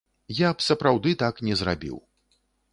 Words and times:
Я 0.37 0.49
б 0.53 0.65
сапраўды 0.69 1.13
так 1.25 1.35
не 1.51 1.61
зрабіў. 1.63 2.03